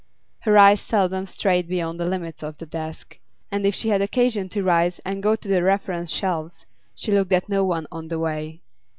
Her 0.39 0.57
eyes 0.57 0.81
seldom 0.81 1.27
strayed 1.27 1.67
beyond 1.67 1.99
the 1.99 2.07
limits 2.07 2.41
of 2.41 2.57
the 2.57 2.65
desk; 2.65 3.19
and 3.51 3.67
if 3.67 3.75
she 3.75 3.89
had 3.89 4.01
occasion 4.01 4.49
to 4.49 4.63
rise 4.63 4.97
and 5.05 5.21
go 5.21 5.35
to 5.35 5.47
the 5.47 5.61
reference 5.61 6.09
shelves, 6.09 6.65
she 6.95 7.11
looked 7.11 7.33
at 7.33 7.49
no 7.49 7.63
one 7.63 7.85
on 7.91 8.07
the 8.07 8.17
way. 8.17 8.61